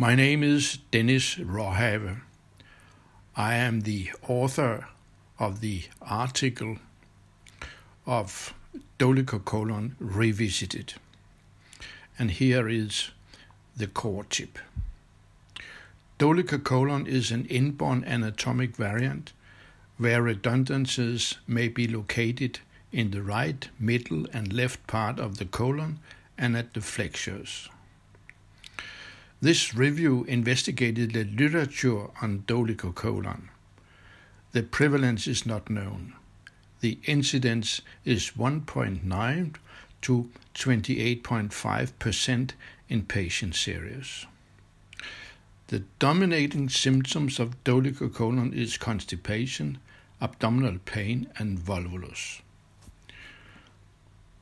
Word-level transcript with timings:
My 0.00 0.14
name 0.14 0.44
is 0.44 0.78
Dennis 0.92 1.34
Raahave. 1.34 2.20
I 3.34 3.56
am 3.56 3.80
the 3.80 4.12
author 4.28 4.86
of 5.40 5.60
the 5.60 5.86
article 6.00 6.76
of 8.06 8.54
Dolichocolon 9.00 9.96
Revisited. 9.98 10.94
And 12.16 12.30
here 12.30 12.68
is 12.68 13.10
the 13.76 13.88
core 13.88 14.22
tip. 14.22 14.60
Dolichocolon 16.20 17.08
is 17.08 17.32
an 17.32 17.46
inborn 17.46 18.04
anatomic 18.04 18.76
variant 18.76 19.32
where 19.96 20.22
redundancies 20.22 21.38
may 21.48 21.66
be 21.66 21.88
located 21.88 22.60
in 22.92 23.10
the 23.10 23.22
right, 23.22 23.68
middle, 23.80 24.28
and 24.32 24.52
left 24.52 24.86
part 24.86 25.18
of 25.18 25.38
the 25.38 25.44
colon 25.44 25.98
and 26.38 26.56
at 26.56 26.74
the 26.74 26.80
flexures. 26.80 27.68
This 29.40 29.72
review 29.72 30.24
investigated 30.24 31.12
the 31.12 31.22
literature 31.22 32.08
on 32.20 32.42
dolichocolon. 32.48 33.50
The 34.50 34.64
prevalence 34.64 35.28
is 35.28 35.46
not 35.46 35.70
known. 35.70 36.14
The 36.80 36.98
incidence 37.04 37.80
is 38.04 38.32
1.9 38.36 39.54
to 40.02 40.30
28.5% 40.54 42.50
in 42.88 43.02
patient 43.04 43.54
series. 43.54 44.26
The 45.68 45.84
dominating 46.00 46.68
symptoms 46.68 47.38
of 47.38 47.62
dolichocolon 47.62 48.52
is 48.52 48.76
constipation, 48.76 49.78
abdominal 50.20 50.78
pain, 50.84 51.28
and 51.36 51.58
volvulus. 51.58 52.40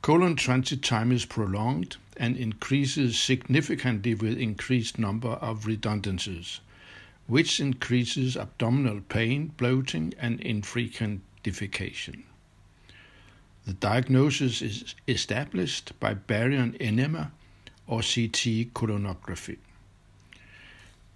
Colon 0.07 0.37
transit 0.37 0.81
time 0.83 1.11
is 1.11 1.25
prolonged 1.25 1.97
and 2.15 2.37
increases 2.37 3.19
significantly 3.19 4.13
with 4.13 4.37
increased 4.37 4.97
number 4.97 5.31
of 5.31 5.65
redundancies, 5.65 6.61
which 7.27 7.59
increases 7.59 8.37
abdominal 8.37 9.01
pain, 9.01 9.51
bloating, 9.57 10.13
and 10.17 10.39
infrequent 10.39 11.23
defecation. 11.43 12.23
The 13.65 13.73
diagnosis 13.73 14.61
is 14.61 14.95
established 15.09 15.91
by 15.99 16.13
barium 16.13 16.77
enema 16.79 17.33
or 17.85 17.97
CT 17.97 18.71
colonography. 18.73 19.57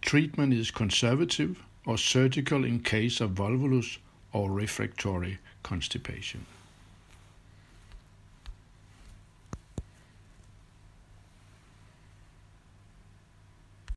Treatment 0.01 0.53
is 0.53 0.69
conservative 0.69 1.63
or 1.85 1.97
surgical 1.97 2.65
in 2.65 2.81
case 2.81 3.21
of 3.21 3.35
volvulus 3.35 3.99
or 4.33 4.51
refractory 4.51 5.37
constipation. 5.63 6.45